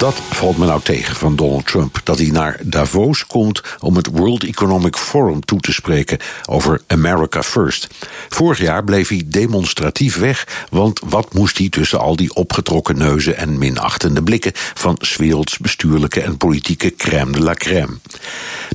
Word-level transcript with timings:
Dat 0.00 0.14
valt 0.30 0.56
me 0.56 0.66
nou 0.66 0.80
tegen 0.82 1.16
van 1.16 1.36
Donald 1.36 1.66
Trump. 1.66 2.00
Dat 2.04 2.18
hij 2.18 2.30
naar 2.30 2.60
Davos 2.62 3.26
komt 3.26 3.62
om 3.80 3.96
het 3.96 4.06
World 4.12 4.44
Economic 4.44 4.96
Forum 4.96 5.44
toe 5.44 5.60
te 5.60 5.72
spreken 5.72 6.18
over 6.48 6.80
America 6.86 7.42
First. 7.42 7.88
Vorig 8.28 8.58
jaar 8.58 8.84
bleef 8.84 9.08
hij 9.08 9.22
demonstratief 9.26 10.16
weg, 10.16 10.66
want 10.70 11.00
wat 11.04 11.34
moest 11.34 11.58
hij 11.58 11.68
tussen 11.68 12.00
al 12.00 12.16
die 12.16 12.34
opgetrokken 12.34 12.98
neuzen 12.98 13.36
en 13.36 13.58
minachtende 13.58 14.22
blikken 14.22 14.52
van 14.54 14.98
werelds 15.16 15.58
bestuurlijke 15.58 16.20
en 16.20 16.36
politieke 16.36 16.94
crème 16.94 17.32
de 17.32 17.40
la 17.40 17.54
crème. 17.54 17.98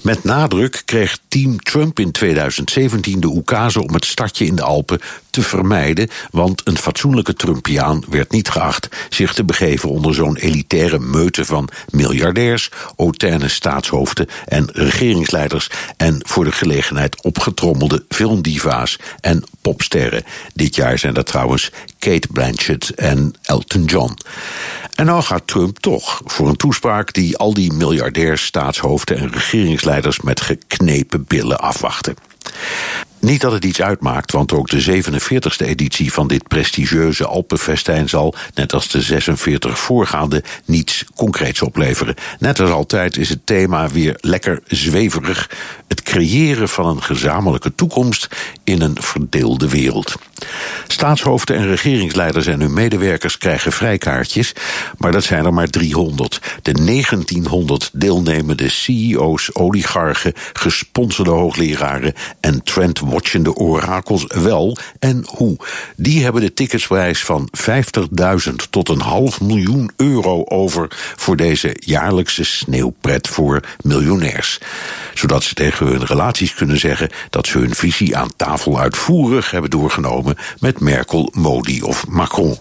Met 0.01 0.23
nadruk 0.23 0.81
kreeg 0.85 1.17
team 1.27 1.59
Trump 1.59 1.99
in 1.99 2.11
2017 2.11 3.19
de 3.19 3.27
oekase 3.27 3.83
om 3.83 3.93
het 3.93 4.05
stadje 4.05 4.45
in 4.45 4.55
de 4.55 4.63
Alpen 4.63 4.99
te 5.35 5.41
vermijden, 5.41 6.09
want 6.31 6.61
een 6.63 6.77
fatsoenlijke 6.77 7.33
Trumpiaan 7.33 8.03
werd 8.09 8.31
niet 8.31 8.49
geacht 8.49 8.87
zich 9.09 9.33
te 9.33 9.43
begeven 9.43 9.89
onder 9.89 10.13
zo'n 10.13 10.37
elitaire 10.37 10.99
meute 10.99 11.45
van 11.45 11.69
miljardairs, 11.89 12.69
hautaine 12.97 13.47
staatshoofden 13.47 14.27
en 14.45 14.69
regeringsleiders 14.71 15.69
en 15.97 16.19
voor 16.27 16.43
de 16.43 16.51
gelegenheid 16.51 17.23
opgetrommelde 17.23 18.05
filmdiva's 18.09 18.99
en 19.21 19.43
popsterren. 19.61 20.23
Dit 20.53 20.75
jaar 20.75 20.99
zijn 20.99 21.13
dat 21.13 21.25
trouwens 21.25 21.71
Kate 21.99 22.27
Blanchett 22.31 22.89
en 22.89 23.33
Elton 23.41 23.83
John. 23.83 24.17
En 24.95 25.05
nou 25.05 25.23
gaat 25.23 25.47
Trump 25.47 25.79
toch 25.79 26.21
voor 26.25 26.47
een 26.47 26.55
toespraak 26.55 27.13
die 27.13 27.37
al 27.37 27.53
die 27.53 27.73
miljardairs, 27.73 28.45
staatshoofden 28.45 29.17
en 29.17 29.31
regeringsleiders 29.31 30.21
met 30.21 30.41
geknepen 30.41 31.25
billen 31.27 31.59
afwachten. 31.59 32.15
Niet 33.25 33.41
dat 33.41 33.51
het 33.51 33.65
iets 33.65 33.81
uitmaakt, 33.81 34.31
want 34.31 34.53
ook 34.53 34.69
de 34.69 35.03
47e 35.03 35.65
editie 35.65 36.13
van 36.13 36.27
dit 36.27 36.47
prestigieuze 36.47 37.25
Alpenfestijn 37.25 38.09
zal, 38.09 38.33
net 38.53 38.73
als 38.73 38.87
de 38.87 39.01
46 39.01 39.79
voorgaande, 39.79 40.43
niets 40.65 41.05
concreets 41.15 41.61
opleveren. 41.61 42.15
Net 42.39 42.59
als 42.59 42.69
altijd 42.69 43.17
is 43.17 43.29
het 43.29 43.45
thema 43.45 43.89
weer 43.89 44.17
lekker 44.19 44.61
zweverig: 44.67 45.49
het 45.87 46.01
creëren 46.01 46.69
van 46.69 46.85
een 46.85 47.03
gezamenlijke 47.03 47.75
toekomst 47.75 48.27
in 48.63 48.81
een 48.81 48.97
verdeelde 48.99 49.69
wereld. 49.69 50.15
Staatshoofden 50.87 51.57
en 51.57 51.67
regeringsleiders 51.67 52.45
en 52.45 52.59
hun 52.59 52.73
medewerkers 52.73 53.37
krijgen 53.37 53.71
vrijkaartjes, 53.71 54.53
maar 54.97 55.11
dat 55.11 55.23
zijn 55.23 55.45
er 55.45 55.53
maar 55.53 55.67
300. 55.67 56.39
De 56.61 56.71
1900 56.71 57.89
deelnemende 57.93 58.69
CEO's, 58.69 59.49
oligarchen, 59.53 60.33
gesponsorde 60.53 61.31
hoogleraren 61.31 62.13
en 62.39 62.63
trendwatchende 63.21 63.55
orakels 63.55 64.25
wel 64.27 64.77
en 64.99 65.25
hoe. 65.27 65.57
Die 65.95 66.23
hebben 66.23 66.41
de 66.41 66.53
ticketsprijs 66.53 67.23
van 67.23 67.49
50.000 68.47 68.53
tot 68.69 68.89
een 68.89 69.01
half 69.01 69.41
miljoen 69.41 69.91
euro 69.95 70.43
over 70.43 70.87
voor 71.15 71.35
deze 71.35 71.75
jaarlijkse 71.79 72.43
sneeuwpret 72.43 73.27
voor 73.27 73.61
miljonairs. 73.81 74.59
Zodat 75.13 75.43
ze 75.43 75.53
tegen 75.53 75.87
hun 75.87 76.05
relaties 76.05 76.53
kunnen 76.53 76.79
zeggen 76.79 77.09
dat 77.29 77.47
ze 77.47 77.57
hun 77.57 77.75
visie 77.75 78.17
aan 78.17 78.35
tafel 78.35 78.79
uitvoerig 78.79 79.51
hebben 79.51 79.69
doorgenomen 79.69 80.35
met 80.59 80.79
Merkel, 80.79 81.31
Modi 81.33 81.81
of 81.81 82.07
Macron. 82.07 82.57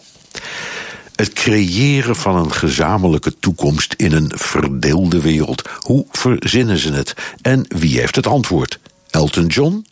Het 1.17 1.33
creëren 1.33 2.17
van 2.17 2.37
een 2.37 2.53
gezamenlijke 2.53 3.39
toekomst 3.39 3.95
in 3.97 4.13
een 4.13 4.33
verdeelde 4.35 5.21
wereld. 5.21 5.69
Hoe 5.79 6.07
verzinnen 6.11 6.79
ze 6.79 6.93
het? 6.93 7.15
En 7.43 7.65
wie 7.69 7.99
heeft 7.99 8.17
het 8.17 8.27
antwoord? 8.27 8.79
Elton 9.11 9.47
John? 9.47 9.85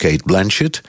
Kate 0.00 0.22
Blanchett? 0.24 0.80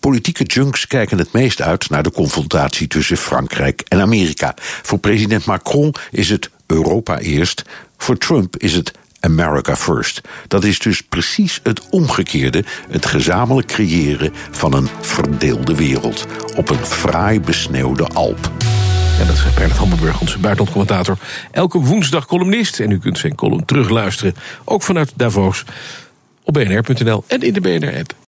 Politieke 0.00 0.44
junks 0.44 0.86
kijken 0.86 1.18
het 1.18 1.32
meest 1.32 1.62
uit 1.62 1.90
naar 1.90 2.02
de 2.02 2.10
confrontatie 2.10 2.86
tussen 2.86 3.16
Frankrijk 3.16 3.82
en 3.88 4.00
Amerika. 4.00 4.54
Voor 4.58 4.98
president 4.98 5.44
Macron 5.44 5.94
is 6.10 6.30
het 6.30 6.50
Europa 6.66 7.18
eerst. 7.18 7.62
Voor 7.96 8.18
Trump 8.18 8.56
is 8.56 8.72
het 8.72 8.92
America 9.20 9.76
First. 9.76 10.20
Dat 10.46 10.64
is 10.64 10.78
dus 10.78 11.02
precies 11.02 11.60
het 11.62 11.88
omgekeerde, 11.88 12.64
het 12.90 13.06
gezamenlijk 13.06 13.66
creëren 13.66 14.32
van 14.50 14.74
een 14.74 14.88
verdeelde 15.00 15.74
wereld 15.74 16.26
op 16.56 16.70
een 16.70 16.84
fraai 16.84 17.40
besneeuwde 17.40 18.06
Alp. 18.06 18.50
Dat 19.18 19.28
is 19.28 19.54
Bernard 19.54 19.78
Hammelburg, 19.78 20.20
onze 20.20 20.38
buitenlandcommentator. 20.38 21.18
Elke 21.50 21.78
woensdag 21.78 22.26
columnist. 22.26 22.80
En 22.80 22.90
u 22.90 22.98
kunt 22.98 23.18
zijn 23.18 23.34
column 23.34 23.64
terugluisteren, 23.64 24.34
ook 24.64 24.82
vanuit 24.82 25.12
Davos, 25.16 25.64
op 26.44 26.54
bnr.nl 26.54 27.24
en 27.26 27.40
in 27.40 27.52
de 27.52 27.60
BNR-app. 27.60 28.27